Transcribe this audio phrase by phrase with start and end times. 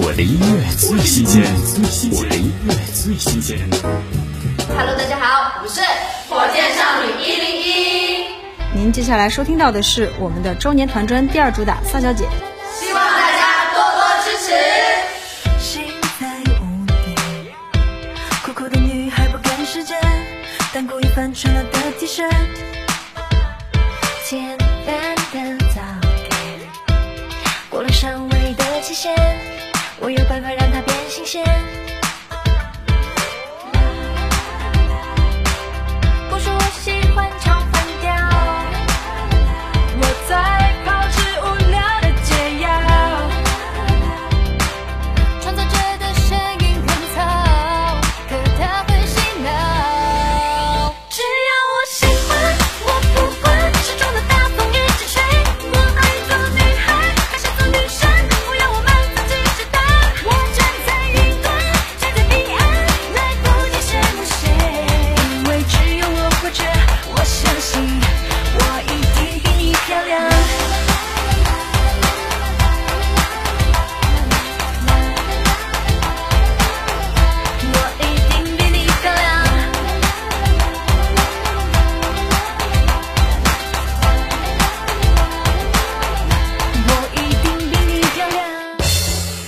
[0.00, 1.42] 我的音乐最新鲜，
[2.12, 3.58] 我的音乐最新鲜。
[4.68, 5.80] Hello，大家好，我们是
[6.28, 8.26] 火箭少女一零一，
[8.72, 12.24] 您接下来收听到的是我们的周年团专第二主打《撒娇姐》。
[12.80, 14.54] 希望大家多多支持。
[15.58, 15.82] 心
[16.20, 16.28] 在
[18.44, 19.98] 酷酷的女孩不赶时间，
[20.72, 22.22] 但故意翻穿了的 T 恤，
[24.24, 24.56] 简
[24.86, 25.82] 单的早
[26.28, 26.30] 点，
[27.68, 29.12] 过了上位的期限，
[30.00, 31.77] 我有办法让它变新鲜。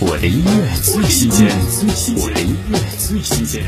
[0.02, 1.46] 我的音乐最新鲜，
[2.16, 3.62] 我的音乐最新鲜。